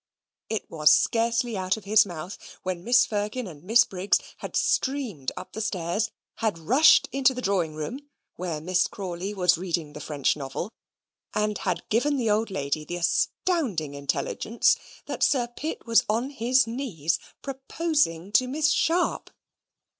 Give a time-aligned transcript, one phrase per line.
[0.49, 3.05] It was scarcely out of his mouth when Mrs.
[3.07, 7.99] Firkin and Miss Briggs had streamed up the stairs, had rushed into the drawing room
[8.35, 10.71] where Miss Crawley was reading the French novel,
[11.35, 14.75] and had given that old lady the astounding intelligence
[15.05, 19.29] that Sir Pitt was on his knees, proposing to Miss Sharp.